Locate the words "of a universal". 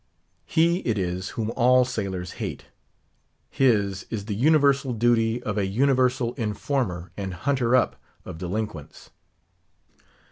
5.43-6.33